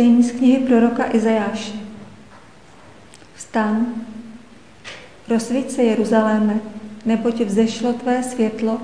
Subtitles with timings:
[0.00, 1.76] Čtení z knihy proroka Izajáše.
[3.34, 3.86] Vstan,
[5.28, 6.60] rozsvíť se Jeruzaléme,
[7.04, 8.80] neboť vzešlo tvé světlo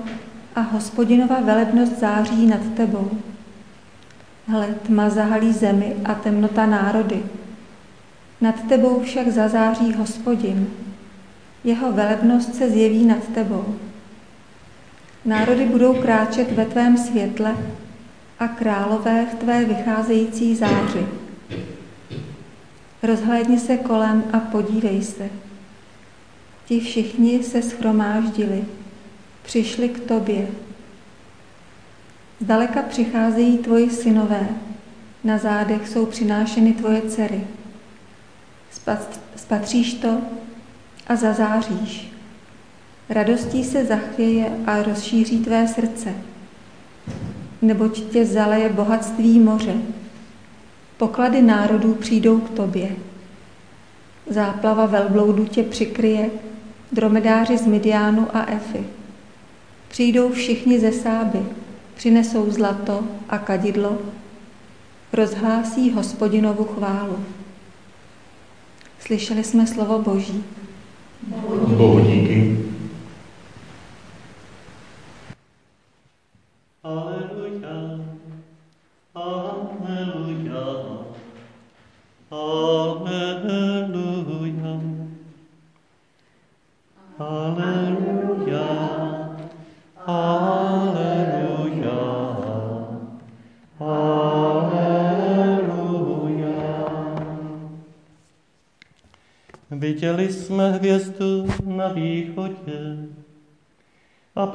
[0.55, 3.11] a hospodinova velebnost září nad tebou.
[4.47, 7.23] Hle, tma zahalí zemi a temnota národy.
[8.41, 10.67] Nad tebou však zazáří hospodin.
[11.63, 13.75] Jeho velebnost se zjeví nad tebou.
[15.25, 17.55] Národy budou kráčet ve tvém světle
[18.39, 21.16] a králové v tvé vycházející záři.
[23.03, 25.29] Rozhlédni se kolem a podívej se.
[26.65, 28.65] Ti všichni se schromáždili,
[29.43, 30.47] přišli k tobě.
[32.39, 34.47] Zdaleka přicházejí tvoji synové,
[35.23, 37.47] na zádech jsou přinášeny tvoje dcery.
[39.35, 40.21] Spatříš to
[41.07, 42.11] a zazáříš.
[43.09, 46.13] Radostí se zachvěje a rozšíří tvé srdce
[47.61, 49.73] neboť tě zaleje bohatství moře.
[50.97, 52.95] Poklady národů přijdou k tobě.
[54.29, 56.29] Záplava velbloudu tě přikryje,
[56.91, 58.83] dromedáři z Midiánu a Efy.
[59.87, 61.39] Přijdou všichni ze Sáby,
[61.95, 63.97] přinesou zlato a kadidlo,
[65.13, 67.17] rozhlásí hospodinovu chválu.
[68.99, 70.43] Slyšeli jsme slovo Boží.
[71.77, 72.66] Bohu díky.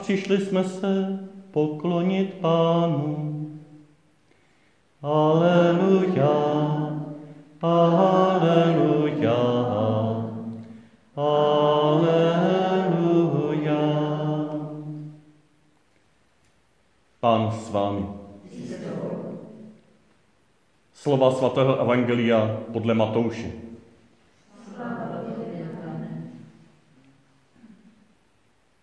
[0.03, 1.19] Přišli jsme se
[1.51, 3.29] poklonit Pánu.
[5.03, 6.31] Aleluja,
[7.63, 9.43] aleluja,
[11.17, 12.23] aleluja.
[17.21, 18.07] Pán s vámi.
[20.95, 23.72] Slova svatého Evangelia podle Matouše.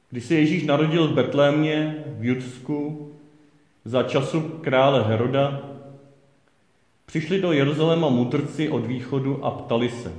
[0.09, 3.11] Když se Ježíš narodil v Betlémě v Judsku
[3.85, 5.61] za času krále Heroda,
[7.05, 10.13] přišli do Jeruzaléma mudrci od východu a ptali se,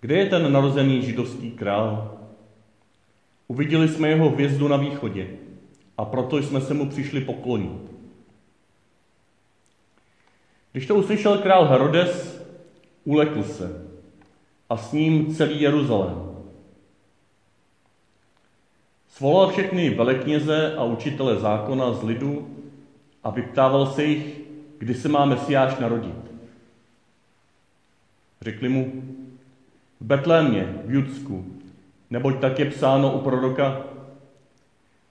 [0.00, 2.18] kde je ten narozený židovský král?
[3.48, 5.28] Uviděli jsme jeho hvězdu na východě
[5.98, 7.94] a proto jsme se mu přišli poklonit.
[10.72, 12.42] Když to uslyšel král Herodes,
[13.04, 13.86] ulekl se
[14.70, 16.33] a s ním celý Jeruzalém.
[19.16, 22.48] Svolal všechny velekněze a učitele zákona z lidu
[23.24, 24.40] a vyptával se jich,
[24.78, 26.14] kdy se má Mesiáš narodit.
[28.42, 28.92] Řekli mu,
[30.00, 31.44] v Betlémě, v Judsku,
[32.10, 33.82] neboť tak je psáno u proroka,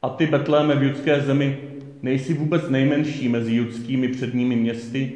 [0.01, 1.59] a ty, Betléme v judské zemi,
[2.01, 5.13] nejsi vůbec nejmenší mezi judskými předními městy,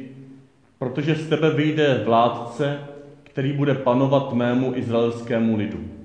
[0.78, 2.80] protože z tebe vyjde vládce,
[3.22, 5.97] který bude panovat mému izraelskému lidu.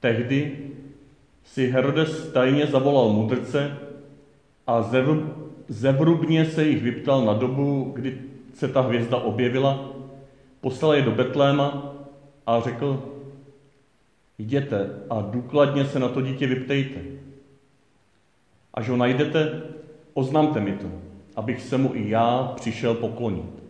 [0.00, 0.58] Tehdy
[1.44, 3.78] si Herodes tajně zavolal mudrce
[4.66, 4.90] a
[5.68, 8.18] zevrubně se jich vyptal na dobu, kdy
[8.54, 9.88] se ta hvězda objevila,
[10.60, 11.94] poslal je do Betléma
[12.46, 13.14] a řekl,
[14.38, 17.00] jděte a důkladně se na to dítě vyptejte.
[18.74, 19.62] Až ho najdete,
[20.14, 20.86] oznamte mi to,
[21.36, 23.62] abych se mu i já přišel poklonit.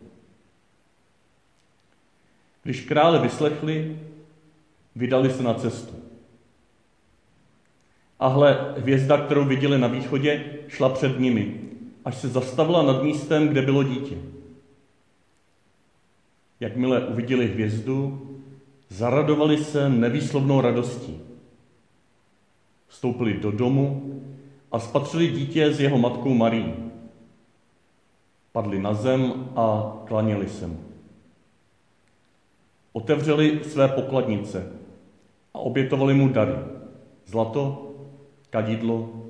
[2.62, 3.98] Když krále vyslechli,
[4.96, 5.97] vydali se na cestu.
[8.18, 11.60] A hle, hvězda, kterou viděli na východě, šla před nimi,
[12.04, 14.16] až se zastavila nad místem, kde bylo dítě.
[16.60, 18.28] Jakmile uviděli hvězdu,
[18.88, 21.20] zaradovali se nevýslovnou radostí.
[22.86, 24.14] Vstoupili do domu
[24.72, 26.74] a spatřili dítě s jeho matkou Marí.
[28.52, 30.80] Padli na zem a klaněli se mu.
[32.92, 34.72] Otevřeli své pokladnice
[35.54, 36.54] a obětovali mu dary.
[37.26, 37.87] Zlato,
[38.50, 39.26] kadidlo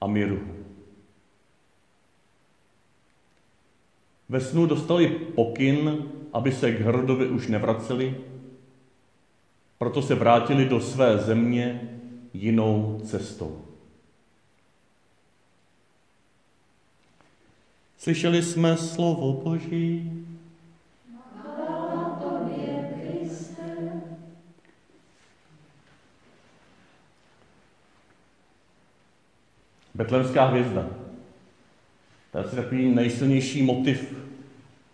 [0.00, 0.40] a miru.
[4.28, 8.16] Ve snu dostali pokyn, aby se k Herodovi už nevraceli,
[9.78, 11.98] proto se vrátili do své země
[12.34, 13.64] jinou cestou.
[17.98, 20.10] Slyšeli jsme slovo Boží.
[29.94, 30.86] Betlemská hvězda.
[32.30, 34.14] To je asi takový nejsilnější motiv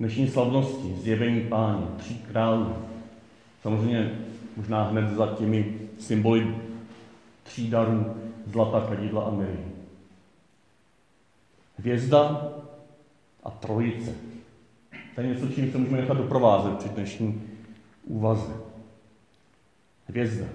[0.01, 2.75] dnešní slavnosti, zjevení páně, tří králů.
[3.63, 4.19] Samozřejmě
[4.57, 6.57] možná hned za těmi symboly
[7.43, 8.17] tří darů
[8.47, 9.59] zlata, kadidla a miry.
[11.79, 12.49] Hvězda
[13.45, 14.15] a trojice.
[15.15, 17.43] To je něco, čím se můžeme nechat doprovázet při dnešní
[18.05, 18.53] úvaze.
[20.09, 20.47] Hvězda.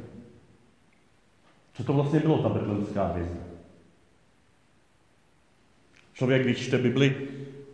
[1.74, 3.53] Co to vlastně bylo, ta betlemská hvězda?
[6.14, 7.16] Člověk, když čte Bibli,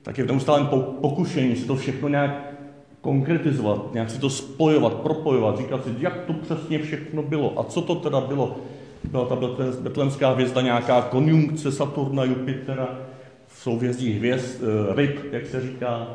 [0.03, 0.67] tak je v neustálém
[1.01, 2.53] pokušení si to všechno nějak
[3.01, 7.81] konkretizovat, nějak si to spojovat, propojovat, říkat si, jak to přesně všechno bylo a co
[7.81, 8.57] to teda bylo.
[9.03, 9.37] Byla ta
[9.81, 12.99] betlemská hvězda nějaká konjunkce Saturna, Jupitera,
[13.47, 16.07] v souvězdí hvězd, eh, ryb, jak se říká,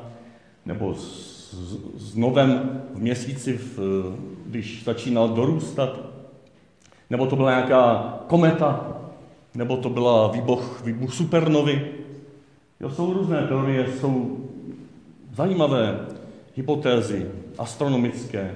[0.66, 1.34] nebo s,
[1.96, 3.78] s novem v měsíci, v,
[4.46, 6.00] když začínal dorůstat,
[7.10, 9.00] nebo to byla nějaká kometa,
[9.54, 11.88] nebo to byla výbuch, výbuch supernovy.
[12.80, 14.38] Jo, jsou různé teorie, jsou
[15.32, 16.06] zajímavé
[16.54, 17.26] hypotézy
[17.58, 18.54] astronomické,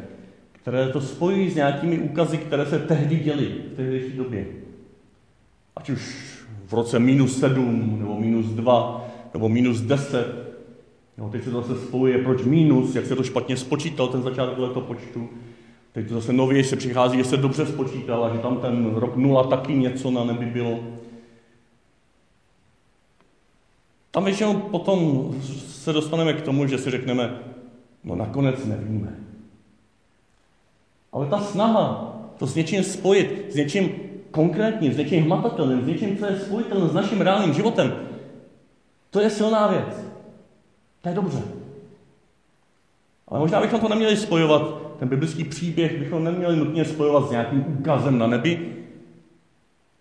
[0.53, 4.47] které to spojují s nějakými úkazy, které se tehdy děly v tehdejší době.
[5.77, 6.29] Ať už
[6.67, 10.49] v roce minus 7, nebo minus 2, nebo minus 10.
[11.19, 14.59] Jo, teď se to zase spojuje, proč minus, jak se to špatně spočítal, ten začátek
[14.59, 15.29] letopočtu.
[15.93, 19.17] Teď to zase nově se přichází, že se dobře spočítal a že tam ten rok
[19.17, 20.81] nula taky něco na nebi bylo.
[24.19, 25.31] Tam většinou potom
[25.69, 27.39] se dostaneme k tomu, že si řekneme,
[28.05, 29.17] no nakonec nevíme.
[31.13, 33.91] Ale ta snaha to s něčím spojit, s něčím
[34.31, 37.95] konkrétním, s něčím hmatatelným, s něčím, co je spojitelné s naším reálným životem,
[39.11, 40.05] to je silná věc.
[41.03, 41.43] To je dobře.
[43.29, 44.63] Ale možná bychom to neměli spojovat,
[44.99, 48.77] ten biblický příběh bychom neměli nutně spojovat s nějakým úkazem na nebi,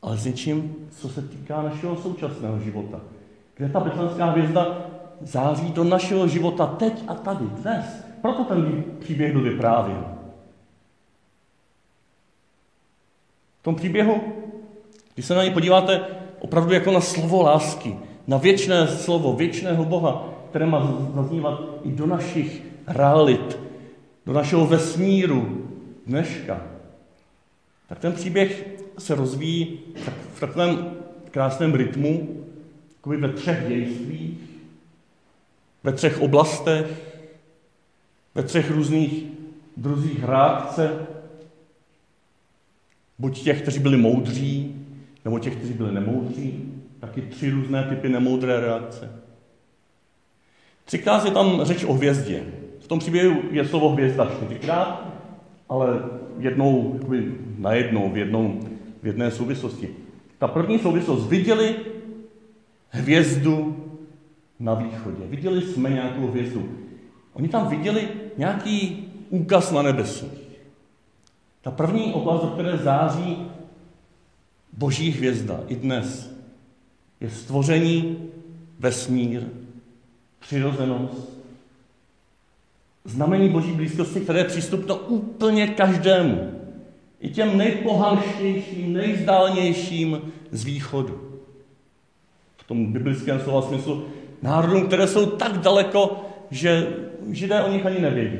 [0.01, 3.01] ale s něčím, co se týká našeho současného života.
[3.57, 4.77] Kde ta betlenská hvězda
[5.21, 8.05] září do našeho života teď a tady, dnes.
[8.21, 10.05] Proto ten příběh byl vyprávěn.
[13.59, 14.21] V tom příběhu,
[15.13, 16.01] když se na ně podíváte
[16.39, 17.95] opravdu jako na slovo lásky,
[18.27, 23.59] na věčné slovo, věčného Boha, které má zaznívat i do našich realit,
[24.25, 25.67] do našeho vesmíru
[26.07, 26.61] dneška,
[27.89, 28.67] tak ten příběh
[28.97, 29.79] se rozvíjí
[30.33, 30.91] v takovém
[31.31, 32.36] krásném rytmu,
[33.13, 34.37] jako ve třech dějstvích,
[35.83, 36.85] ve třech oblastech,
[38.35, 39.23] ve třech různých
[39.77, 41.07] druzích reakce,
[43.19, 44.75] buď těch, kteří byli moudří,
[45.25, 49.11] nebo těch, kteří byli nemoudří, taky tři různé typy nemoudré reakce.
[50.85, 52.43] Třikrát je tam řeč o hvězdě.
[52.79, 55.07] V tom příběhu je slovo hvězda čtyřikrát,
[55.69, 55.99] ale
[56.39, 58.59] jednou, jakoby najednou, v, jednou,
[59.03, 59.89] v jedné souvislosti.
[60.37, 61.75] Ta první souvislost, viděli
[62.97, 63.83] hvězdu
[64.59, 65.23] na východě.
[65.29, 66.69] Viděli jsme nějakou hvězdu.
[67.33, 68.07] Oni tam viděli
[68.37, 70.47] nějaký úkaz na nebesích.
[71.61, 73.37] Ta první oblast, do které září
[74.77, 76.33] boží hvězda i dnes,
[77.19, 78.29] je stvoření,
[78.79, 79.43] vesmír,
[80.39, 81.37] přirozenost,
[83.05, 86.51] znamení boží blízkosti, které je přístupno úplně každému.
[87.19, 91.26] I těm nejpohanštějším, nejzdálnějším z východu.
[92.67, 94.05] Tom biblickém slova smyslu
[94.41, 96.87] národům, které jsou tak daleko, že
[97.31, 98.39] židé o nich ani nevědí.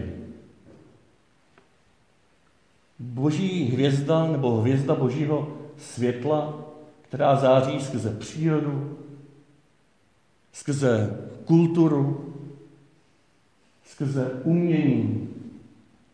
[2.99, 6.59] Boží hvězda nebo hvězda božího světla,
[7.01, 8.97] která září skrze přírodu,
[10.53, 12.33] skrze kulturu,
[13.85, 15.29] skrze umění.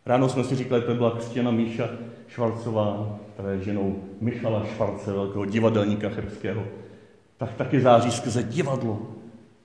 [0.06, 1.90] Ráno jsme si říkali, to byla křtěna Míša
[2.28, 6.64] Švarcová, která je ženou Michala Švarce, velkého divadelníka chebského.
[7.44, 9.02] Tak taky září skrze divadlo,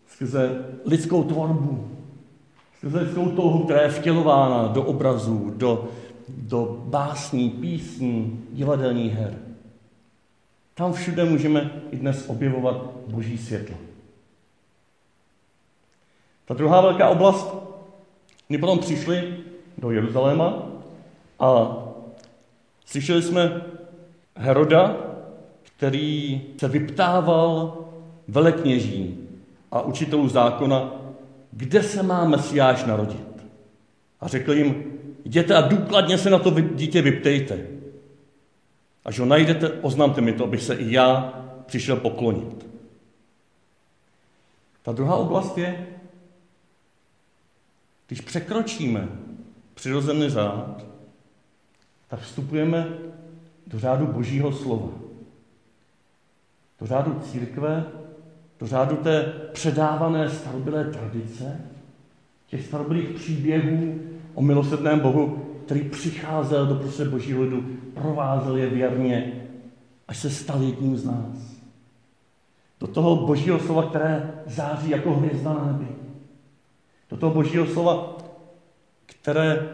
[0.06, 1.88] skrze lidskou tvorbu,
[2.78, 5.88] skrze lidskou touhu, která je vtělována do obrazů, do,
[6.28, 9.38] do básní, písní, divadelních her.
[10.74, 13.76] Tam všude můžeme i dnes objevovat boží světlo.
[16.44, 17.54] Ta druhá velká oblast,
[18.48, 19.36] my potom přišli
[19.78, 20.62] do Jeruzaléma
[21.40, 21.76] a
[22.84, 23.62] slyšeli jsme
[24.36, 24.96] Heroda,
[25.78, 27.78] který se vyptával
[28.28, 29.18] velekněží
[29.70, 30.92] a učitelů zákona,
[31.52, 33.46] kde se má Mesiáš narodit.
[34.20, 34.84] A řekl jim,
[35.24, 37.66] jděte a důkladně se na to dítě vyptejte.
[39.04, 41.34] Až ho najdete, oznamte mi to, abych se i já
[41.66, 42.66] přišel poklonit.
[44.82, 45.86] Ta druhá oblast je,
[48.06, 49.08] když překročíme
[49.74, 50.84] přirozený řád,
[52.08, 52.88] tak vstupujeme
[53.66, 55.07] do řádu Božího slova.
[56.80, 57.84] Do řádu církve,
[58.60, 61.60] do řádu té předávané starobylé tradice,
[62.46, 63.94] těch starobylých příběhů
[64.34, 69.32] o milosrdném Bohu, který přicházel do prostředí božího lidu, provázel je věrně,
[70.08, 71.58] až se stal jedním z nás.
[72.80, 75.86] Do toho božího slova, které září jako hvězda na nebi.
[77.10, 78.16] Do toho božího slova,
[79.06, 79.68] které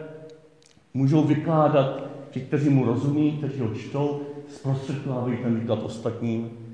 [0.93, 6.64] můžou vykládat ti, kteří mu rozumí, kteří ho čtou, zprostředkovávají ten výklad ostatním.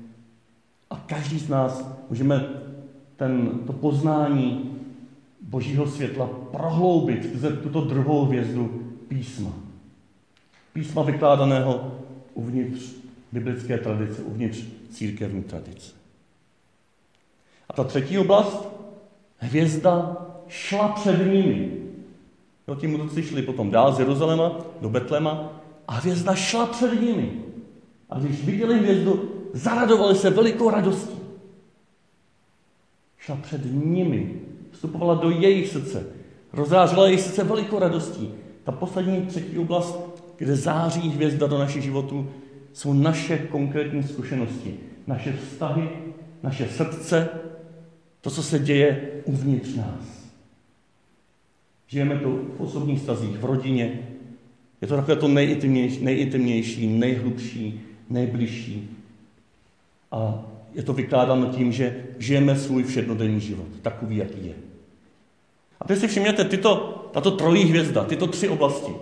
[0.92, 2.48] A každý z nás můžeme
[3.16, 4.70] ten, to poznání
[5.40, 9.52] božího světla prohloubit skrze tuto druhou hvězdu písma.
[10.72, 11.98] Písma vykládaného
[12.34, 12.92] uvnitř
[13.32, 15.92] biblické tradice, uvnitř církevní tradice.
[17.68, 18.68] A ta třetí oblast,
[19.38, 20.16] hvězda
[20.48, 21.72] šla před nimi.
[22.68, 25.52] Jo, ti mudrci šli potom dál z Jeruzaléma do Betlema
[25.88, 27.32] a hvězda šla před nimi.
[28.10, 31.16] A když viděli hvězdu, zaradovali se velikou radostí.
[33.18, 34.40] Šla před nimi,
[34.70, 36.06] vstupovala do jejich srdce,
[36.52, 38.30] rozářila jejich srdce velikou radostí.
[38.64, 39.98] Ta poslední třetí oblast,
[40.36, 42.30] kde září hvězda do našich životů,
[42.72, 45.88] jsou naše konkrétní zkušenosti, naše vztahy,
[46.42, 47.28] naše srdce,
[48.20, 50.22] to, co se děje uvnitř nás.
[51.86, 54.08] Žijeme to v osobních stazích, v rodině.
[54.80, 57.80] Je to takové to nejintimnější, nejhlubší,
[58.10, 59.01] nejbližší.
[60.12, 64.54] A je to vykládáno tím, že žijeme svůj všednodenní život, takový, jaký je.
[65.80, 66.76] A teď si všimněte, tyto,
[67.12, 68.92] tato trojí hvězda, tyto tři oblasti.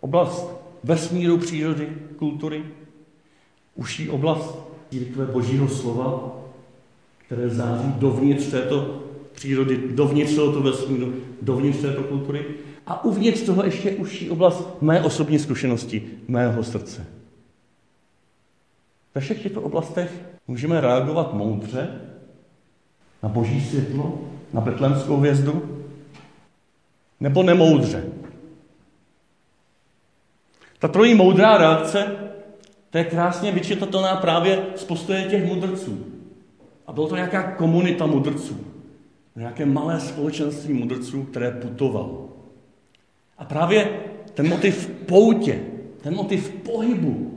[0.00, 0.50] Oblast
[0.84, 2.64] vesmíru, přírody, kultury,
[3.74, 4.58] užší oblast
[4.90, 6.36] církve Božího slova,
[7.26, 9.02] které září dovnitř této
[9.32, 12.44] přírody, dovnitř tohoto vesmíru, dovnitř této kultury
[12.86, 17.06] a uvnitř toho ještě užší oblast mé osobní zkušenosti, mého srdce.
[19.14, 20.12] Ve všech těchto oblastech
[20.48, 22.00] můžeme reagovat moudře
[23.22, 24.20] na boží světlo,
[24.52, 25.84] na betlemskou hvězdu,
[27.20, 28.04] nebo nemoudře.
[30.78, 32.16] Ta trojí moudrá reakce,
[32.90, 36.06] to je krásně vyčitatelná právě z postoje těch mudrců.
[36.86, 38.56] A bylo to nějaká komunita mudrců.
[39.36, 42.28] Nějaké malé společenství mudrců, které putovalo.
[43.38, 44.00] A právě
[44.34, 45.60] ten motiv poutě,
[46.02, 47.33] ten motiv pohybu,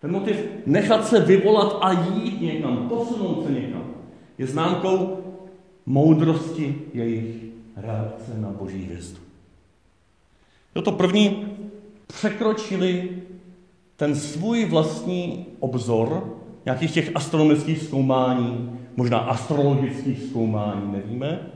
[0.00, 0.36] ten motiv
[0.66, 3.84] nechat se vyvolat a jít někam, posunout se někam,
[4.38, 5.18] je známkou
[5.86, 7.44] moudrosti jejich
[7.76, 9.18] reakce na boží hvězdu.
[10.82, 11.46] To první
[12.06, 13.22] překročili
[13.96, 21.52] ten svůj vlastní obzor nějakých těch astronomických zkoumání, možná astrologických zkoumání, nevíme.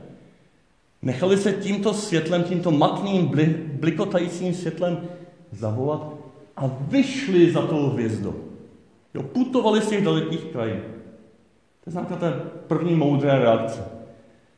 [1.01, 3.31] Nechali se tímto světlem, tímto matným,
[3.79, 4.97] blikotajícím světlem
[5.51, 6.22] zavolat
[6.57, 8.35] a vyšli za tou hvězdou.
[9.13, 10.79] Jo, putovali z těch dalekých krajin.
[11.83, 12.33] To je známka té
[12.67, 13.81] první moudré reakce.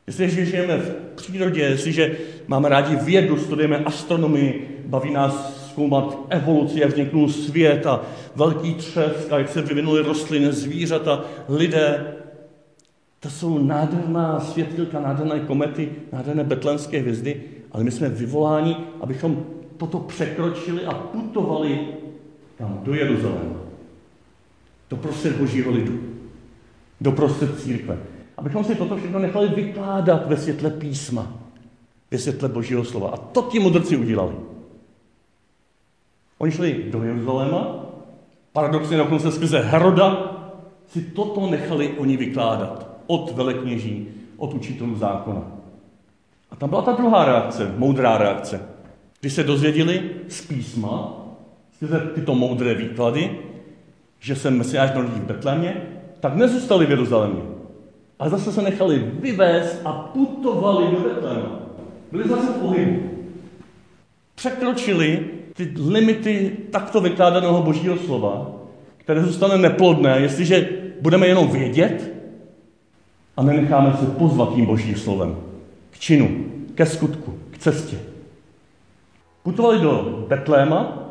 [0.06, 6.90] Jestliže žijeme v přírodě, jestliže máme rádi vědu, studujeme astronomii, baví nás zkoumat evoluci, jak
[6.90, 8.00] vzniknul svět a
[8.36, 12.16] velký třesk a jak se vyvinuly rostliny, zvířata, lidé.
[13.20, 19.98] To jsou nádherná světilka, nádherné komety, nádherné betlenské hvězdy, ale my jsme vyvoláni, abychom toto
[19.98, 21.88] překročili a putovali
[22.58, 23.60] tam do Jeruzaléma.
[24.90, 26.00] Do prostřed božího lidu.
[27.00, 27.98] Do prostřed církve.
[28.36, 31.32] Abychom si toto všechno nechali vykládat ve světle písma,
[32.10, 33.08] ve světle božího slova.
[33.08, 34.34] A to ti mudrci udělali.
[36.38, 37.86] Oni šli do Jeruzaléma,
[38.52, 40.36] paradoxně dokonce skrze Heroda,
[40.86, 45.42] si toto nechali oni vykládat od velekněží, od učitelů zákona.
[46.50, 48.75] A tam byla ta druhá reakce, moudrá reakce.
[49.26, 51.26] Když se dozvěděli z písma,
[51.76, 53.30] skrze tyto moudré výklady,
[54.20, 55.76] že se Mesiáš narodí v Betlémě,
[56.20, 57.42] tak nezůstali v Jeruzalémě.
[58.18, 61.58] Ale zase se nechali vyvést a putovali do Betléma.
[62.12, 63.10] Byli zase v pohybu.
[64.34, 68.50] Překročili ty limity takto vykládaného božího slova,
[68.96, 70.68] které zůstane neplodné, jestliže
[71.00, 72.12] budeme jenom vědět
[73.36, 75.36] a nenecháme se pozvat tím božím slovem
[75.90, 77.96] k činu, ke skutku, k cestě.
[79.46, 81.06] Putovali do Betléma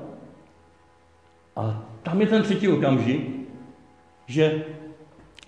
[1.56, 3.30] a tam je ten třetí okamžik,
[4.27, 4.65] že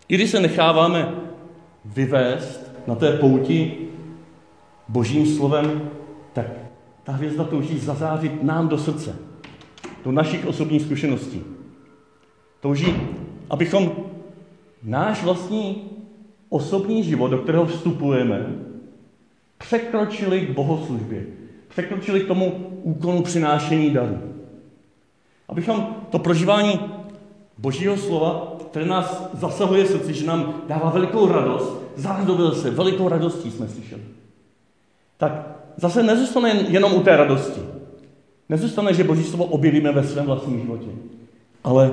[0.08, 1.16] i když se necháváme
[1.86, 3.88] vyvést na té pouti
[4.88, 5.90] božím slovem,
[6.34, 6.46] tak
[7.04, 9.16] ta hvězda touží zazářit nám do srdce,
[10.06, 11.44] do našich osobních zkušeností.
[12.60, 12.96] Touží,
[13.50, 13.92] abychom
[14.84, 15.92] náš vlastní
[16.50, 18.56] osobní život, do kterého vstupujeme,
[19.58, 21.47] překročili k bohoslužbě,
[21.78, 22.54] překročili k tomu
[22.84, 24.18] úkonu přinášení darů.
[25.50, 26.80] Abychom to prožívání
[27.58, 33.52] Božího slova, které nás zasahuje srdci, že nám dává velikou radost, zaradovil se, velikou radostí
[33.52, 34.02] jsme slyšeli.
[35.18, 37.62] Tak zase nezůstane jenom u té radosti.
[38.50, 40.90] Nezůstane, že Boží slovo objevíme ve svém vlastním životě.
[41.64, 41.92] Ale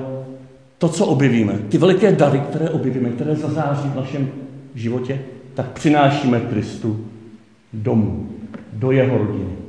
[0.77, 4.31] to, co objevíme, ty veliké dary, které objevíme, které zazáří v našem
[4.75, 5.21] životě,
[5.53, 7.05] tak přinášíme Kristu
[7.73, 8.29] domů,
[8.73, 9.64] do jeho rodiny.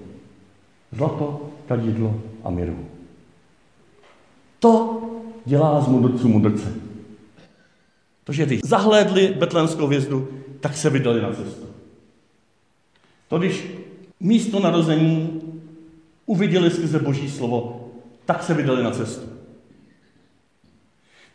[0.92, 2.86] Zlato, kadidlo a miru.
[4.58, 5.02] To
[5.44, 6.74] dělá z mudrců mudrce.
[8.24, 10.28] To, že když zahlédli betlémskou vězdu,
[10.60, 11.66] tak se vydali na cestu.
[13.28, 13.66] To, když
[14.20, 15.40] místo narození
[16.26, 17.90] uviděli skrze Boží slovo,
[18.24, 19.26] tak se vydali na cestu.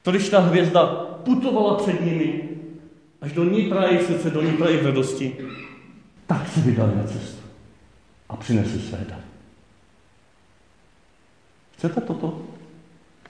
[0.04, 0.86] To, když ta hvězda
[1.24, 2.50] putovala před nimi
[3.22, 5.38] až do nitra jejich srdce, do nitra jejich radosti,
[6.28, 7.42] tak se vydali na cestu
[8.30, 9.31] a přinesli své dary.
[11.82, 12.42] Chcete toto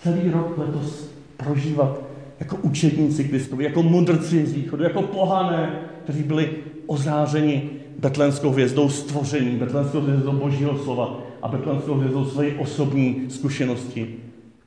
[0.03, 2.03] celý rok letos prožívat
[2.39, 6.49] jako učedníci Kristovi, jako mudrci z východu, jako pohané, kteří byli
[6.85, 14.15] ozářeni betlémskou hvězdou stvoření, betlémskou hvězdou Božího slova a betlémskou hvězdou své osobní zkušenosti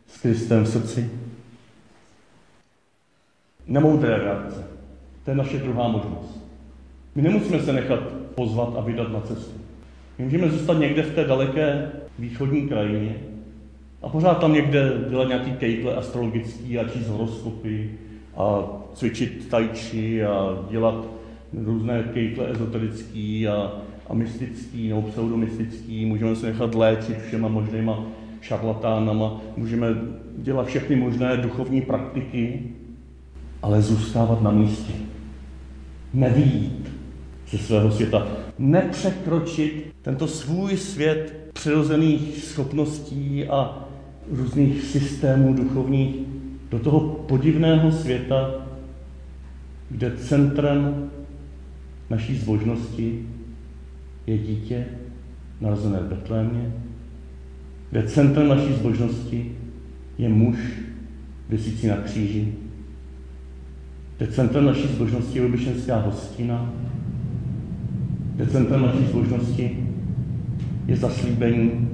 [0.08, 1.10] s Kristem v srdci.
[3.66, 4.66] Nemoudré reakce.
[5.24, 6.40] To je naše druhá možnost.
[7.14, 8.00] My nemusíme se nechat
[8.34, 9.54] pozvat a vydat na cestu.
[10.18, 13.33] My můžeme zůstat někde v té daleké východní krajině
[14.04, 17.90] a pořád tam někde dělat nějaký kejtle astrologický a číst horoskopy
[18.36, 18.62] a
[18.94, 21.06] cvičit tajči a dělat
[21.64, 23.72] různé kejtle ezoterický a,
[24.08, 26.06] a mystický nebo pseudomystický.
[26.06, 28.04] Můžeme se nechat léčit všema možnýma
[28.40, 29.86] šarlatánama, můžeme
[30.36, 32.62] dělat všechny možné duchovní praktiky,
[33.62, 34.92] ale zůstávat na místě.
[36.14, 36.90] Nevýjít
[37.50, 38.26] ze svého světa.
[38.58, 43.84] Nepřekročit tento svůj svět přirozených schopností a
[44.30, 46.16] různých systémů duchovních
[46.70, 48.50] do toho podivného světa,
[49.90, 51.10] kde centrem
[52.10, 53.26] naší zbožnosti
[54.26, 54.86] je dítě
[55.60, 56.72] narozené v Betlémě,
[57.90, 59.52] kde centrem naší zbožnosti
[60.18, 60.56] je muž
[61.48, 62.54] vysící na kříži,
[64.16, 66.72] kde centrem naší zbožnosti je obyčenská hostina,
[68.34, 69.86] kde centrem naší zbožnosti
[70.86, 71.88] je zaslíbení,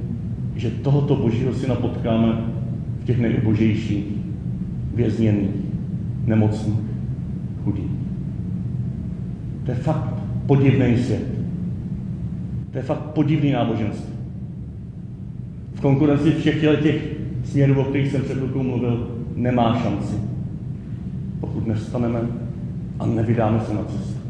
[0.61, 2.45] že tohoto božího syna potkáme
[3.01, 4.05] v těch nejubožejších,
[4.95, 5.51] vězněných,
[6.27, 6.81] nemocných,
[7.65, 7.91] chudých.
[9.65, 10.15] To je fakt
[10.47, 11.25] podivný svět.
[12.71, 14.15] To je fakt podivný náboženství.
[15.75, 20.15] V konkurenci všech těch směrů, o kterých jsem před chvilkou mluvil, nemá šanci.
[21.41, 22.21] Pokud nestaneme
[22.99, 24.21] a nevydáme se na cestu.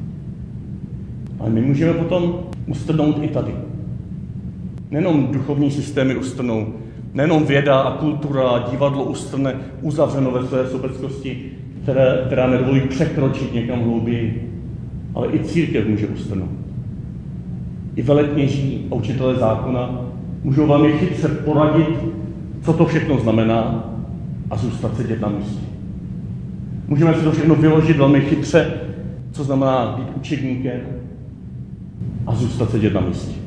[1.39, 3.70] Ale my můžeme potom ustrnout i tady.
[4.91, 6.75] Nenom duchovní systémy ustrnou,
[7.15, 13.55] nejenom věda a kultura a divadlo ustrne uzavřeno ve své sobeckosti, které, která nedovolí překročit
[13.55, 14.53] někam hlouběji,
[15.15, 16.51] ale i církev může ustrnout.
[17.97, 20.01] I veletněží a učitelé zákona
[20.45, 21.99] můžou vám je chytře poradit,
[22.63, 23.91] co to všechno znamená
[24.51, 25.67] a zůstat sedět na místě.
[26.89, 28.73] Můžeme si to všechno vyložit velmi chytře,
[29.33, 30.81] co znamená být učedníkem
[32.27, 33.40] a zůstat sedět na místě.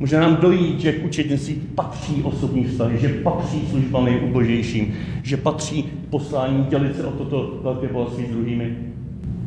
[0.00, 5.82] Může nám dojít, že k učednictví patří osobní vztahy, že patří služba nejubožejším, že patří
[6.10, 8.76] poslání dělit se o toto velké bohatství s druhými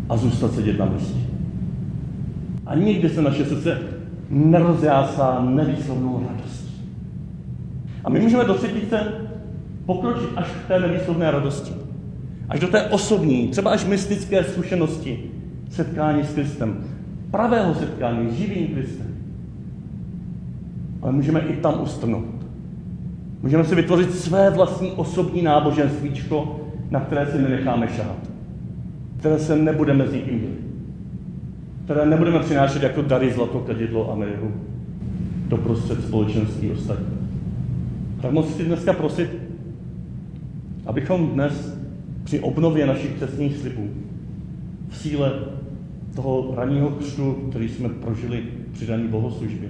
[0.10, 1.20] a zůstat sedět na místě.
[2.66, 3.78] A nikdy se naše srdce
[4.30, 6.72] nerozjásá nevýslovnou radostí.
[8.04, 9.00] A my můžeme do třetice
[9.86, 11.74] pokročit až k té nevýslovné radosti.
[12.50, 15.20] Až do té osobní, třeba až mystické zkušenosti
[15.70, 16.84] setkání s Kristem.
[17.32, 19.21] Pravého setkání živým Kristem.
[21.02, 22.26] Ale můžeme i tam ustrnout.
[23.42, 26.62] Můžeme si vytvořit své vlastní osobní náboženstvíčko,
[26.92, 28.32] na které si nenecháme šát
[29.22, 30.62] které se nebudeme s nikým dělit.
[31.86, 34.52] Které nebudeme přinášet jako dary zlato, kadidlo a miru
[35.48, 37.18] do prostřed společenství ostatní.
[38.22, 39.30] Tak moc chci dneska prosit,
[40.86, 41.78] abychom dnes
[42.24, 43.90] při obnově našich křesních slibů
[44.90, 45.34] v síle
[46.16, 49.70] toho ranního křtu, který jsme prožili při daní bohoslužbě,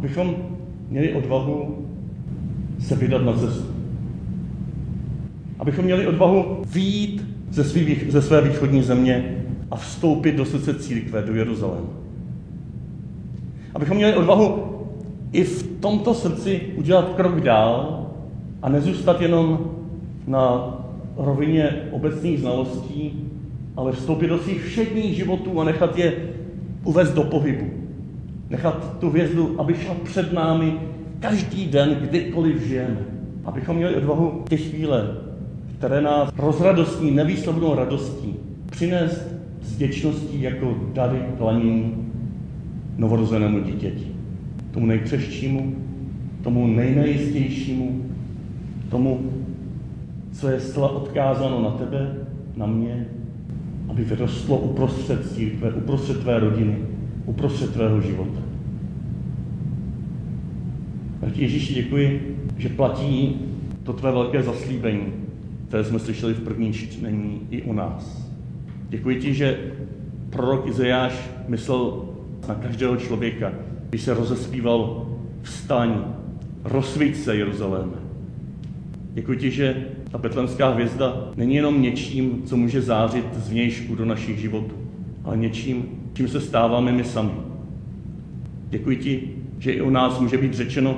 [0.00, 0.36] abychom
[0.88, 1.86] měli odvahu
[2.78, 3.64] se vydat na cestu.
[5.58, 11.22] Abychom měli odvahu výjít ze, svý, ze své východní země a vstoupit do srdce církve,
[11.22, 11.88] do Jeruzaléma.
[13.74, 14.76] Abychom měli odvahu
[15.32, 18.06] i v tomto srdci udělat krok dál
[18.62, 19.70] a nezůstat jenom
[20.26, 20.74] na
[21.16, 23.28] rovině obecných znalostí,
[23.76, 26.12] ale vstoupit do svých všedních životů a nechat je
[26.84, 27.89] uvést do pohybu.
[28.50, 30.72] Nechat tu hvězdu, aby šla před námi
[31.20, 32.98] každý den, kdykoliv žijeme.
[33.44, 35.16] Abychom měli odvahu ty chvíle,
[35.78, 38.34] které nás rozradostní, nevýslovnou radostí,
[38.70, 39.22] přinést
[39.62, 41.94] s děčností jako dary klanění
[42.98, 44.06] novorozenému dítěti.
[44.70, 45.74] Tomu nejkřeščímu,
[46.42, 48.04] tomu nejnejistějšímu,
[48.88, 49.32] tomu,
[50.32, 52.16] co je zcela odkázáno na tebe,
[52.56, 53.06] na mě,
[53.88, 56.76] aby vyrostlo uprostřed církve, uprostřed tvé rodiny,
[57.26, 58.40] uprostřed tvého života.
[61.20, 63.36] Tak Ježíši děkuji, že platí
[63.82, 65.12] to tvé velké zaslíbení,
[65.68, 68.30] které jsme slyšeli v první čtení i u nás.
[68.88, 69.58] Děkuji ti, že
[70.30, 72.04] prorok Izajáš myslel
[72.48, 73.52] na každého člověka,
[73.88, 75.06] když se rozespíval
[75.42, 76.04] vstaň,
[76.64, 77.96] rozsvíť se Jeruzaléme.
[79.12, 84.04] Děkuji ti, že ta betlemská hvězda není jenom něčím, co může zářit z vnějšku do
[84.04, 84.74] našich životů,
[85.24, 87.30] ale něčím, čím se stáváme my sami.
[88.68, 90.96] Děkuji ti, že i u nás může být řečeno,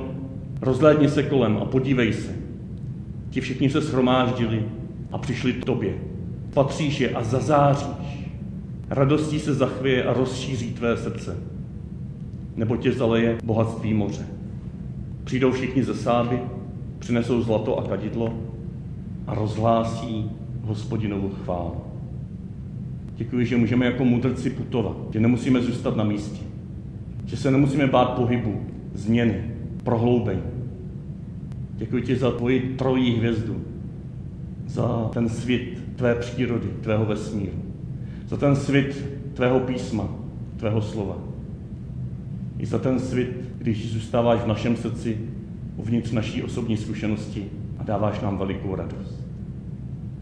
[0.60, 2.34] rozhlédni se kolem a podívej se.
[3.30, 4.64] Ti všichni se shromáždili
[5.12, 5.94] a přišli k tobě.
[6.54, 7.86] Patříš je a zazáříš.
[8.90, 11.36] Radostí se zachvěje a rozšíří tvé srdce.
[12.56, 14.26] Nebo tě zaleje bohatství moře.
[15.24, 16.38] Přijdou všichni ze sáby,
[16.98, 18.34] přinesou zlato a kadidlo
[19.26, 20.30] a rozhlásí
[20.62, 21.91] hospodinovu chválu.
[23.22, 26.40] Děkuji, že můžeme jako mudrci putovat, že nemusíme zůstat na místě,
[27.26, 28.60] že se nemusíme bát pohybu,
[28.94, 29.44] změny,
[29.84, 30.42] prohloubení.
[31.76, 33.64] Děkuji ti za tvoji trojí hvězdu,
[34.66, 35.62] za ten svět
[35.96, 37.62] tvé přírody, tvého vesmíru,
[38.28, 39.04] za ten svět
[39.34, 40.08] tvého písma,
[40.56, 41.18] tvého slova.
[42.58, 45.18] I za ten svět, když zůstáváš v našem srdci,
[45.76, 47.44] uvnitř naší osobní zkušenosti
[47.78, 49.11] a dáváš nám velikou radost.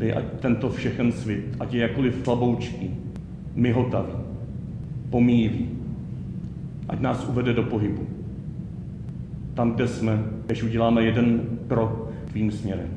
[0.00, 2.90] Dej, ať tento všechen svět, ať je jakoliv slaboučký,
[3.54, 4.12] myhotavý,
[5.10, 5.68] pomíjivý,
[6.88, 8.06] ať nás uvede do pohybu.
[9.54, 12.88] Tam, kde jsme, když uděláme jeden krok tvým směrem.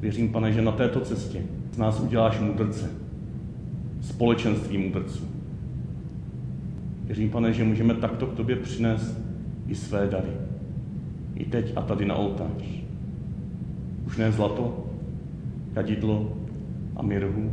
[0.00, 2.90] Věřím, pane, že na této cestě z nás uděláš mudrce,
[4.00, 5.24] společenství mudrců.
[7.04, 9.20] Věřím, pane, že můžeme takto k tobě přinést
[9.68, 10.32] i své dary.
[11.34, 12.84] I teď a tady na oltář.
[14.06, 14.91] Už ne zlato,
[15.74, 16.36] kadidlo
[16.96, 17.52] a mirhu,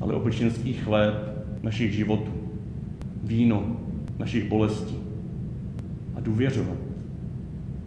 [0.00, 1.14] ale obyčenský chléb
[1.62, 2.32] našich životů,
[3.22, 3.76] víno
[4.18, 4.96] našich bolestí
[6.16, 6.78] a důvěřovat,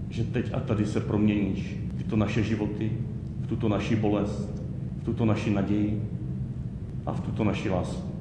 [0.10, 2.92] že teď a tady se proměníš v tyto naše životy,
[3.42, 4.64] v tuto naši bolest,
[5.02, 6.02] v tuto naši naději
[7.06, 8.13] a v tuto naši lásku.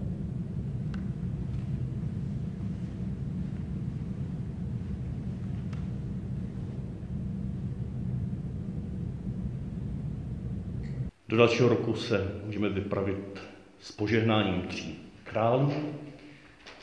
[11.32, 13.40] Do dalšího roku se můžeme vypravit
[13.80, 15.72] s požehnáním tří králů,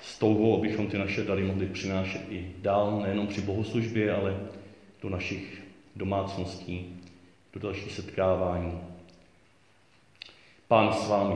[0.02, 4.38] s touhou, abychom ty naše dary mohli přinášet i dál, nejenom při bohoslužbě, ale
[5.02, 5.62] do našich
[5.96, 7.00] domácností,
[7.54, 8.80] do dalších setkávání.
[10.68, 11.36] Pán s vámi.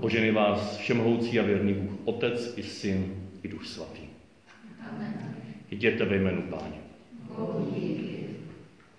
[0.00, 4.02] Požený vás všemohoucí a věrný Bůh, Otec i Syn i Duch Svatý.
[5.70, 6.76] Jděte ve jménu Páně.